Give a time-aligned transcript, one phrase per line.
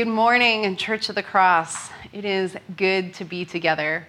[0.00, 1.90] Good morning, Church of the Cross.
[2.10, 4.08] It is good to be together.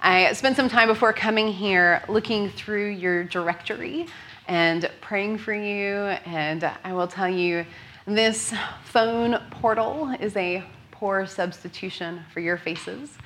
[0.00, 4.08] I spent some time before coming here looking through your directory
[4.48, 7.64] and praying for you, and I will tell you
[8.08, 8.52] this
[8.86, 13.16] phone portal is a poor substitution for your faces,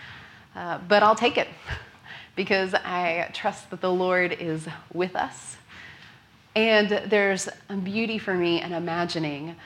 [0.56, 1.48] uh, but I'll take it
[2.36, 5.56] because I trust that the Lord is with us.
[6.54, 9.56] And there's a beauty for me in imagining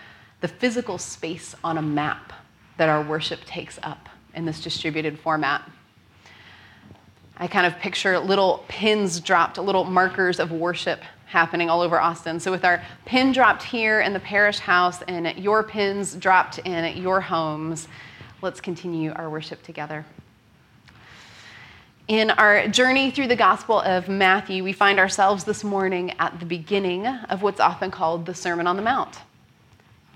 [0.42, 2.32] the physical space on a map
[2.76, 5.70] that our worship takes up in this distributed format.
[7.36, 12.40] I kind of picture little pins dropped, little markers of worship happening all over Austin.
[12.40, 17.00] So, with our pin dropped here in the parish house and your pins dropped in
[17.00, 17.88] your homes,
[18.42, 20.04] let's continue our worship together.
[22.08, 26.46] In our journey through the Gospel of Matthew, we find ourselves this morning at the
[26.46, 29.18] beginning of what's often called the Sermon on the Mount.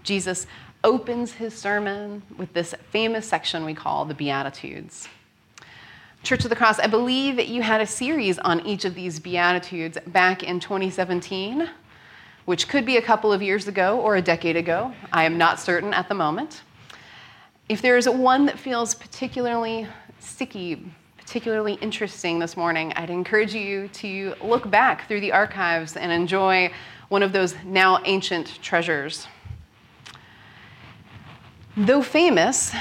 [0.07, 0.47] Jesus
[0.85, 5.09] opens his sermon with this famous section we call the Beatitudes.
[6.23, 9.99] Church of the Cross, I believe you had a series on each of these Beatitudes
[10.07, 11.69] back in 2017,
[12.45, 14.95] which could be a couple of years ago or a decade ago.
[15.13, 16.63] I am not certain at the moment.
[17.69, 19.89] If there is one that feels particularly
[20.21, 20.87] sticky,
[21.19, 26.71] particularly interesting this morning, I'd encourage you to look back through the archives and enjoy
[27.09, 29.27] one of those now ancient treasures.
[31.79, 32.75] Though famous,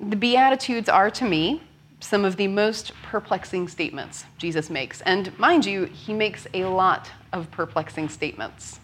[0.00, 1.62] the Beatitudes are to me
[2.00, 5.00] some of the most perplexing statements Jesus makes.
[5.02, 8.80] And mind you, he makes a lot of perplexing statements.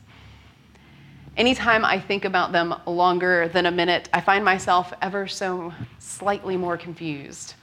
[1.37, 6.57] Anytime I think about them longer than a minute, I find myself ever so slightly
[6.57, 7.55] more confused.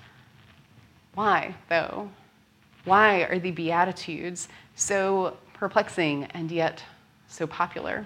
[1.14, 2.10] Why, though?
[2.84, 6.84] Why are the Beatitudes so perplexing and yet
[7.30, 8.06] so popular?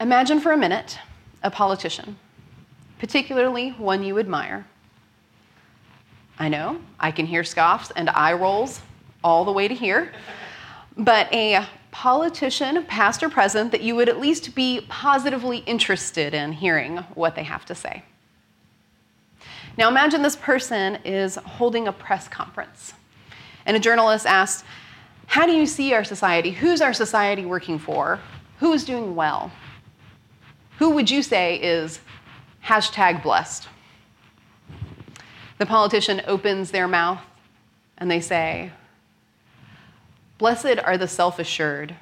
[0.00, 0.98] Imagine for a minute
[1.42, 2.16] a politician,
[2.98, 4.66] particularly one you admire.
[6.38, 8.80] I know, I can hear scoffs and eye rolls
[9.22, 10.10] all the way to here,
[10.96, 16.52] but a politician, past or present, that you would at least be positively interested in
[16.52, 18.02] hearing what they have to say.
[19.76, 22.94] Now imagine this person is holding a press conference,
[23.66, 24.64] and a journalist asks,
[25.26, 26.52] How do you see our society?
[26.52, 28.18] Who's our society working for?
[28.60, 29.52] Who is doing well?
[30.80, 32.00] Who would you say is
[32.64, 33.68] hashtag blessed?
[35.58, 37.20] The politician opens their mouth
[37.98, 38.72] and they say,
[40.38, 41.96] Blessed are the self assured,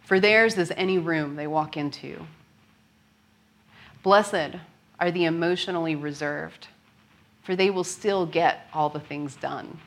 [0.00, 2.26] for theirs is any room they walk into.
[4.02, 4.56] Blessed
[4.98, 6.68] are the emotionally reserved,
[7.42, 9.80] for they will still get all the things done.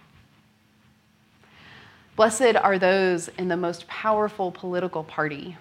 [2.15, 5.57] Blessed are those in the most powerful political party,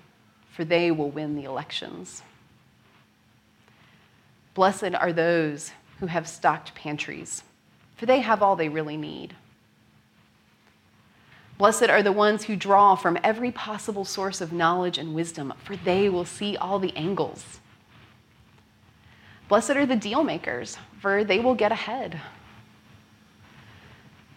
[0.52, 2.22] for they will win the elections.
[4.56, 7.42] Blessed are those who have stocked pantries,
[7.94, 9.36] for they have all they really need.
[11.58, 15.76] Blessed are the ones who draw from every possible source of knowledge and wisdom, for
[15.76, 17.60] they will see all the angles.
[19.50, 22.18] Blessed are the deal makers, for they will get ahead.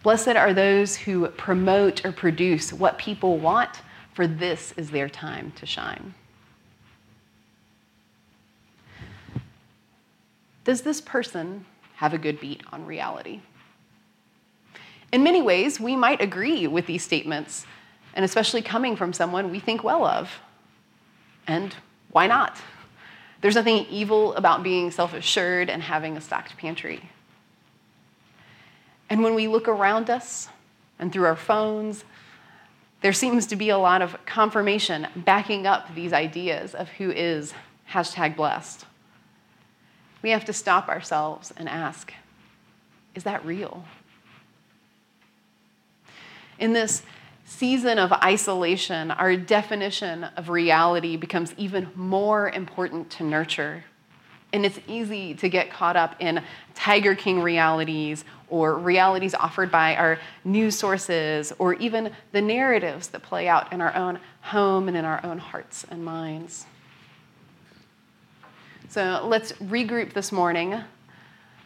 [0.02, 3.70] Blessed are those who promote or produce what people want,
[4.12, 6.12] for this is their time to shine.
[10.64, 11.64] Does this person
[11.96, 13.40] have a good beat on reality?
[15.12, 17.66] In many ways, we might agree with these statements,
[18.14, 20.30] and especially coming from someone we think well of.
[21.46, 21.74] And
[22.10, 22.60] why not?
[23.40, 27.00] There's nothing evil about being self assured and having a stocked pantry.
[29.08, 30.48] And when we look around us
[30.98, 32.04] and through our phones,
[33.00, 37.54] there seems to be a lot of confirmation backing up these ideas of who is
[37.90, 38.84] hashtag blessed.
[40.22, 42.12] We have to stop ourselves and ask
[43.14, 43.84] is that real?
[46.58, 47.02] In this
[47.44, 53.84] season of isolation, our definition of reality becomes even more important to nurture.
[54.52, 56.42] And it's easy to get caught up in
[56.74, 63.22] Tiger King realities or realities offered by our news sources or even the narratives that
[63.22, 66.66] play out in our own home and in our own hearts and minds.
[68.90, 70.82] So let's regroup this morning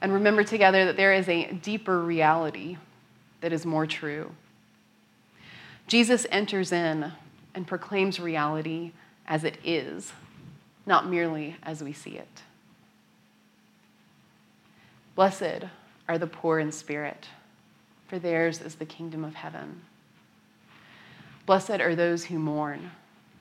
[0.03, 2.77] and remember together that there is a deeper reality
[3.41, 4.31] that is more true.
[5.87, 7.13] Jesus enters in
[7.55, 8.93] and proclaims reality
[9.27, 10.13] as it is,
[10.85, 12.43] not merely as we see it.
[15.15, 15.65] Blessed
[16.07, 17.29] are the poor in spirit,
[18.07, 19.81] for theirs is the kingdom of heaven.
[21.47, 22.91] Blessed are those who mourn,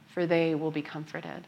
[0.07, 1.47] for they will be comforted.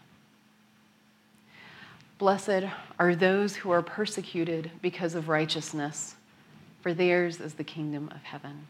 [2.21, 2.65] Blessed
[2.99, 6.17] are those who are persecuted because of righteousness,
[6.81, 8.67] for theirs is the kingdom of heaven.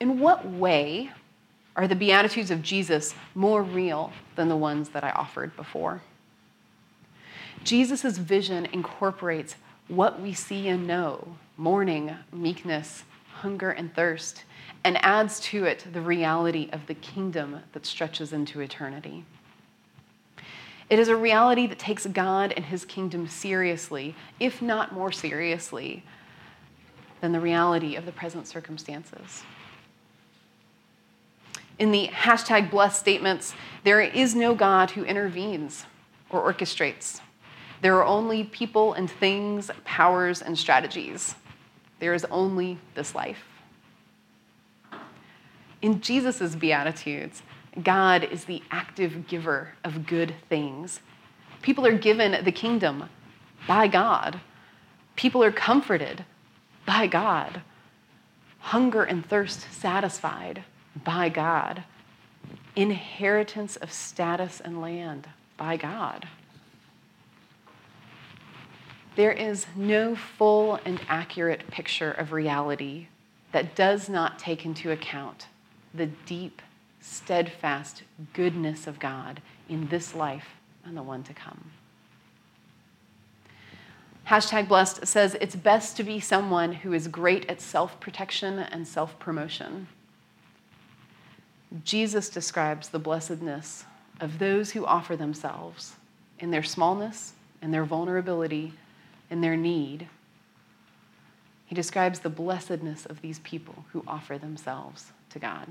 [0.00, 1.12] In what way
[1.76, 6.02] are the Beatitudes of Jesus more real than the ones that I offered before?
[7.62, 9.54] Jesus' vision incorporates
[9.86, 14.42] what we see and know mourning, meekness, hunger, and thirst
[14.82, 19.24] and adds to it the reality of the kingdom that stretches into eternity.
[20.92, 26.04] It is a reality that takes God and his kingdom seriously, if not more seriously
[27.22, 29.42] than the reality of the present circumstances.
[31.78, 33.54] In the hashtag blessed statements,
[33.84, 35.86] there is no God who intervenes
[36.28, 37.22] or orchestrates.
[37.80, 41.36] There are only people and things, powers and strategies.
[42.00, 43.46] There is only this life.
[45.80, 47.42] In Jesus' Beatitudes,
[47.80, 51.00] God is the active giver of good things.
[51.62, 53.08] People are given the kingdom
[53.66, 54.40] by God.
[55.16, 56.24] People are comforted
[56.84, 57.62] by God.
[58.58, 60.64] Hunger and thirst satisfied
[61.04, 61.84] by God.
[62.76, 66.28] Inheritance of status and land by God.
[69.14, 73.08] There is no full and accurate picture of reality
[73.52, 75.46] that does not take into account
[75.94, 76.62] the deep
[77.02, 81.72] steadfast goodness of God in this life and the one to come.
[84.28, 88.86] Hashtag blessed says it's best to be someone who is great at self protection and
[88.86, 89.88] self promotion.
[91.84, 93.84] Jesus describes the blessedness
[94.20, 95.96] of those who offer themselves
[96.38, 98.74] in their smallness, in their vulnerability,
[99.28, 100.08] in their need.
[101.66, 105.66] He describes the blessedness of these people who offer themselves to God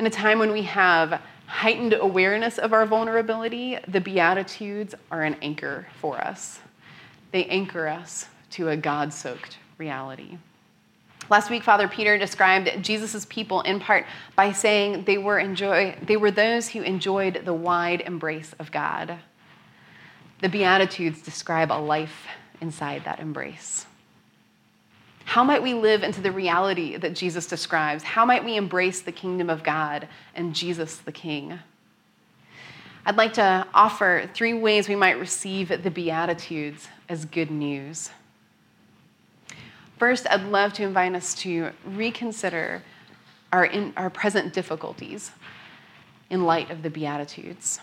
[0.00, 5.36] in a time when we have heightened awareness of our vulnerability, the Beatitudes are an
[5.42, 6.58] anchor for us.
[7.32, 10.38] They anchor us to a God soaked reality.
[11.28, 14.06] Last week, Father Peter described Jesus' people in part
[14.36, 19.18] by saying they were, enjoy, they were those who enjoyed the wide embrace of God.
[20.40, 22.26] The Beatitudes describe a life
[22.62, 23.84] inside that embrace.
[25.30, 28.02] How might we live into the reality that Jesus describes?
[28.02, 31.56] How might we embrace the kingdom of God and Jesus the King?
[33.06, 38.10] I'd like to offer three ways we might receive the Beatitudes as good news.
[39.98, 42.82] First, I'd love to invite us to reconsider
[43.52, 45.30] our, in, our present difficulties
[46.28, 47.78] in light of the Beatitudes.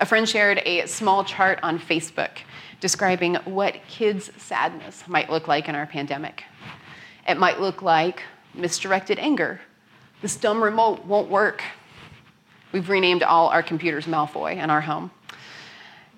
[0.00, 2.38] A friend shared a small chart on Facebook
[2.80, 6.44] describing what kids' sadness might look like in our pandemic.
[7.28, 8.22] It might look like
[8.54, 9.60] misdirected anger.
[10.22, 11.62] This dumb remote won't work.
[12.72, 15.10] We've renamed all our computers Malfoy in our home.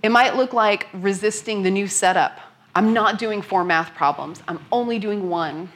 [0.02, 2.40] It might look like resisting the new setup.
[2.74, 5.70] I'm not doing four math problems, I'm only doing one.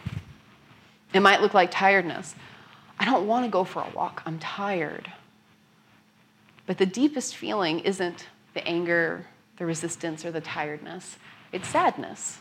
[1.13, 2.35] It might look like tiredness.
[2.99, 5.11] I don't want to go for a walk, I'm tired.
[6.67, 9.27] But the deepest feeling isn't the anger
[9.59, 11.17] the resistance or the tiredness,
[11.53, 12.39] it's sadness.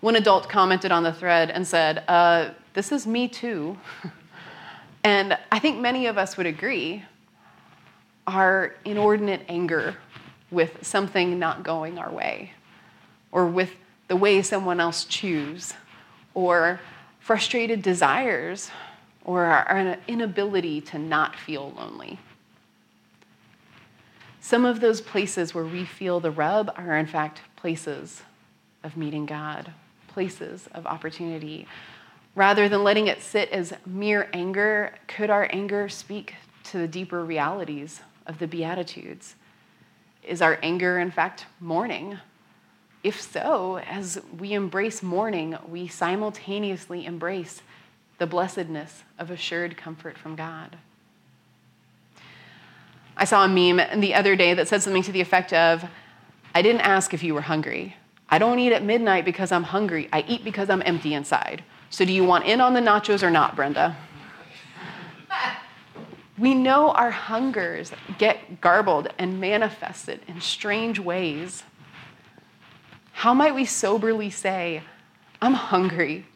[0.00, 3.78] One adult commented on the thread and said, uh, This is me too.
[5.04, 7.04] and I think many of us would agree
[8.26, 9.96] our inordinate anger
[10.50, 12.52] with something not going our way,
[13.30, 13.70] or with
[14.08, 15.74] the way someone else choose,
[16.34, 16.80] or
[17.20, 18.70] frustrated desires,
[19.24, 22.18] or our inability to not feel lonely.
[24.44, 28.22] Some of those places where we feel the rub are, in fact, places
[28.82, 29.72] of meeting God,
[30.08, 31.68] places of opportunity.
[32.34, 36.34] Rather than letting it sit as mere anger, could our anger speak
[36.64, 39.36] to the deeper realities of the Beatitudes?
[40.24, 42.18] Is our anger, in fact, mourning?
[43.04, 47.62] If so, as we embrace mourning, we simultaneously embrace
[48.18, 50.78] the blessedness of assured comfort from God.
[53.16, 55.84] I saw a meme the other day that said something to the effect of
[56.54, 57.96] I didn't ask if you were hungry.
[58.28, 60.08] I don't eat at midnight because I'm hungry.
[60.12, 61.62] I eat because I'm empty inside.
[61.90, 63.96] So do you want in on the nachos or not, Brenda?
[66.38, 71.62] We know our hungers get garbled and manifested in strange ways.
[73.12, 74.82] How might we soberly say,
[75.40, 76.26] I'm hungry,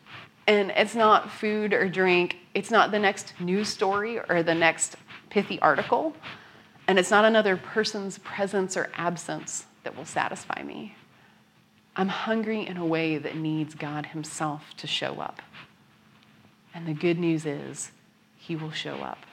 [0.47, 4.97] and it's not food or drink, it's not the next news story or the next
[5.31, 6.15] pithy article,
[6.89, 10.95] and it's not another person's presence or absence that will satisfy me.
[11.97, 15.41] I'm hungry in a way that needs God Himself to show up.
[16.75, 17.91] And the good news is,
[18.37, 19.25] He will show up.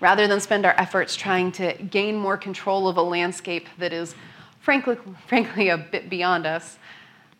[0.00, 4.14] Rather than spend our efforts trying to gain more control of a landscape that is,
[4.60, 4.96] frankly,
[5.28, 6.76] frankly a bit beyond us,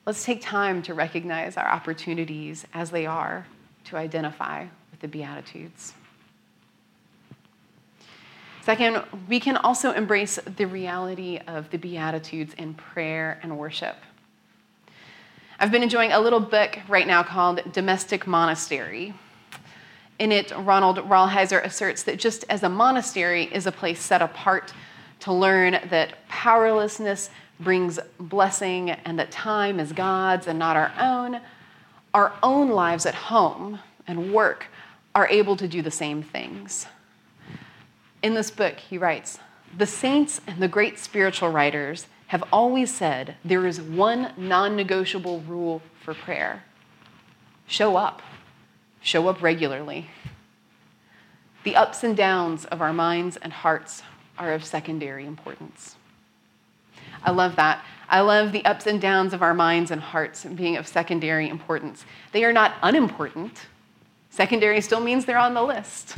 [0.06, 3.46] let's take time to recognize our opportunities as they are
[3.84, 5.94] to identify with the Beatitudes.
[8.62, 13.96] Second, we can also embrace the reality of the Beatitudes in prayer and worship.
[15.58, 19.14] I've been enjoying a little book right now called Domestic Monastery.
[20.20, 24.72] In it, Ronald Rolheiser asserts that just as a monastery is a place set apart
[25.20, 31.40] to learn that powerlessness brings blessing and that time is God's and not our own,
[32.14, 34.66] our own lives at home and work
[35.16, 36.86] are able to do the same things.
[38.22, 39.38] In this book, he writes
[39.76, 45.40] The saints and the great spiritual writers have always said there is one non negotiable
[45.40, 46.64] rule for prayer
[47.66, 48.22] show up,
[49.00, 50.08] show up regularly.
[51.64, 54.02] The ups and downs of our minds and hearts
[54.36, 55.96] are of secondary importance.
[57.22, 57.84] I love that.
[58.08, 62.04] I love the ups and downs of our minds and hearts being of secondary importance.
[62.32, 63.66] They are not unimportant.
[64.28, 66.16] Secondary still means they're on the list.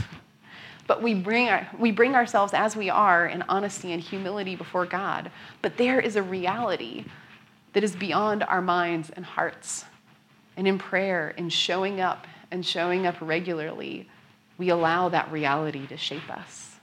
[0.87, 5.31] But we bring, we bring ourselves as we are in honesty and humility before God.
[5.63, 7.05] But there is a reality
[7.73, 9.85] that is beyond our minds and hearts.
[10.57, 14.09] And in prayer, in showing up and showing up regularly,
[14.59, 16.77] we allow that reality to shape us.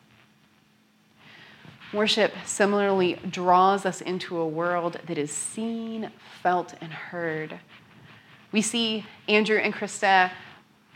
[1.94, 6.10] Worship similarly draws us into a world that is seen,
[6.42, 7.60] felt, and heard.
[8.52, 10.32] We see Andrew and Krista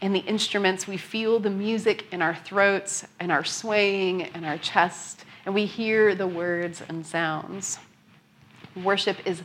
[0.01, 0.87] and the instruments.
[0.87, 5.65] We feel the music in our throats and our swaying and our chest, and we
[5.65, 7.79] hear the words and sounds.
[8.83, 9.43] Worship is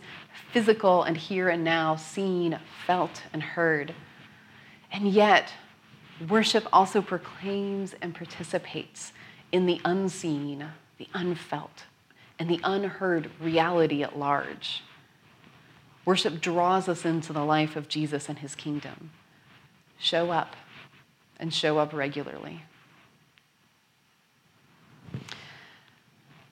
[0.52, 3.94] physical and here and now, seen, felt, and heard.
[4.92, 5.52] And yet,
[6.28, 9.12] worship also proclaims and participates
[9.52, 10.66] in the unseen,
[10.98, 11.84] the unfelt,
[12.38, 14.82] and the unheard reality at large.
[16.04, 19.10] Worship draws us into the life of Jesus and his kingdom
[20.00, 20.56] show up
[21.38, 22.62] and show up regularly.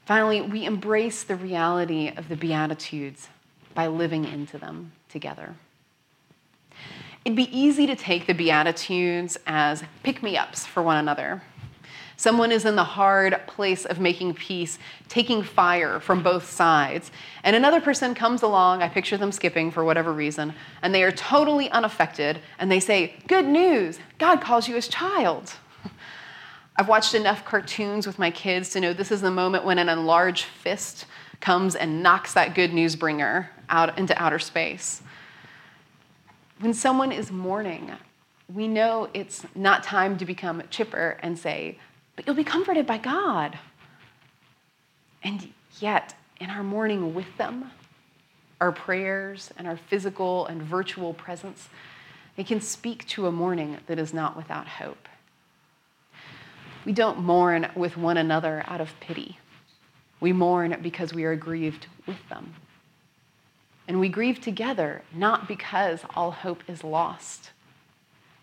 [0.06, 3.28] Finally, we embrace the reality of the Beatitudes
[3.74, 5.54] by living into them together.
[7.24, 11.42] It'd be easy to take the Beatitudes as pick me ups for one another.
[12.18, 17.12] Someone is in the hard place of making peace, taking fire from both sides.
[17.44, 21.12] And another person comes along, I picture them skipping for whatever reason, and they are
[21.12, 25.52] totally unaffected, and they say, Good news, God calls you his child.
[26.76, 29.88] I've watched enough cartoons with my kids to know this is the moment when an
[29.88, 31.06] enlarged fist
[31.40, 35.02] comes and knocks that good news bringer out into outer space.
[36.58, 37.92] When someone is mourning,
[38.52, 41.78] we know it's not time to become chipper and say,
[42.18, 43.56] but you'll be comforted by God.
[45.22, 47.70] And yet, in our mourning with them,
[48.60, 51.68] our prayers and our physical and virtual presence,
[52.36, 55.08] it can speak to a mourning that is not without hope.
[56.84, 59.38] We don't mourn with one another out of pity.
[60.18, 62.56] We mourn because we are grieved with them.
[63.86, 67.50] And we grieve together not because all hope is lost,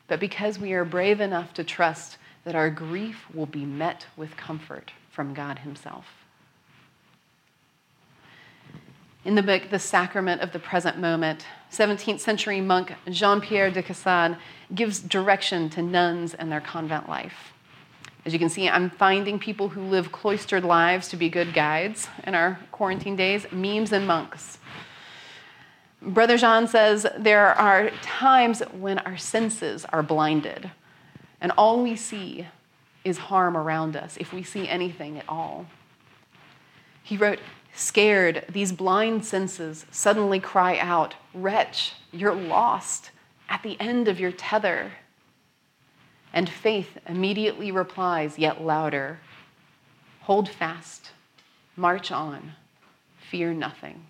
[0.08, 4.38] but because we are brave enough to trust that our grief will be met with
[4.38, 6.06] comfort from God Himself.
[9.26, 13.82] In the book, The Sacrament of the Present Moment, 17th century monk Jean Pierre de
[13.82, 14.38] Caussade
[14.74, 17.52] gives direction to nuns and their convent life.
[18.24, 22.08] As you can see, I'm finding people who live cloistered lives to be good guides
[22.24, 24.60] in our quarantine days, memes and monks.
[26.02, 30.70] Brother Jean says there are times when our senses are blinded
[31.46, 32.48] and all we see
[33.04, 35.68] is harm around us, if we see anything at all.
[37.04, 37.38] He wrote,
[37.72, 43.12] Scared, these blind senses suddenly cry out, Wretch, you're lost
[43.48, 44.94] at the end of your tether.
[46.34, 49.20] And faith immediately replies, yet louder,
[50.22, 51.12] Hold fast,
[51.76, 52.54] march on,
[53.20, 54.04] fear nothing.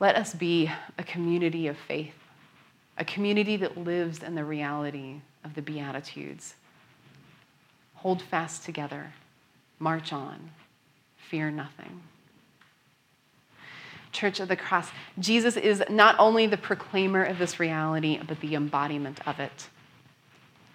[0.00, 2.23] Let us be a community of faith
[2.96, 6.54] a community that lives in the reality of the Beatitudes.
[7.96, 9.12] Hold fast together,
[9.78, 10.50] march on,
[11.16, 12.02] fear nothing.
[14.12, 18.54] Church of the Cross, Jesus is not only the proclaimer of this reality, but the
[18.54, 19.68] embodiment of it.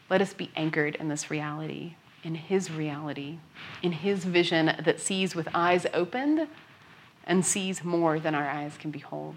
[0.09, 3.37] Let us be anchored in this reality, in His reality,
[3.81, 6.49] in His vision that sees with eyes opened
[7.25, 9.35] and sees more than our eyes can behold.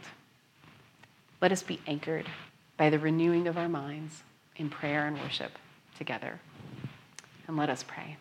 [1.41, 2.27] Let us be anchored
[2.77, 4.23] by the renewing of our minds
[4.57, 5.59] in prayer and worship
[5.97, 6.41] together.
[7.47, 8.17] And let us pray.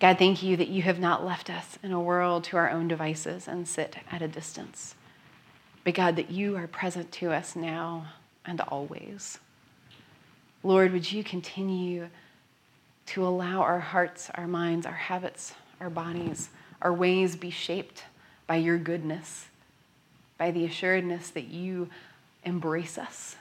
[0.00, 2.88] God, thank you that you have not left us in a world to our own
[2.88, 4.96] devices and sit at a distance.
[5.84, 8.06] But God, that you are present to us now
[8.44, 9.38] and always.
[10.64, 12.08] Lord, would you continue
[13.06, 18.04] to allow our hearts, our minds, our habits, our bodies, our ways be shaped
[18.52, 19.46] by your goodness,
[20.36, 21.88] by the assuredness that you
[22.44, 23.36] embrace us,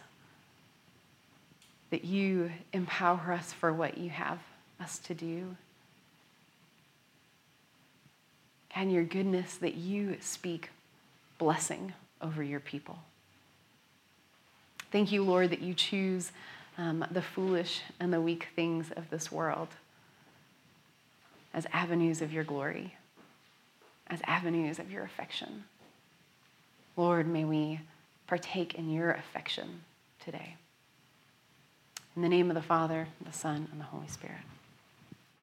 [1.90, 4.40] that you empower us for what you have
[4.80, 5.58] us to do.
[8.74, 10.70] And your goodness that you speak
[11.38, 11.92] blessing
[12.22, 12.98] over your people.
[14.94, 16.32] Thank you, Lord, that you choose
[16.78, 19.68] um, the foolish and the weak things of this world
[21.54, 22.96] as avenues of your glory,
[24.12, 25.64] as avenues of your affection.
[26.98, 27.80] Lord, may we
[28.28, 29.82] partake in your affection
[30.24, 30.56] today.
[32.16, 34.42] In the name of the Father, the Son, and the Holy Spirit.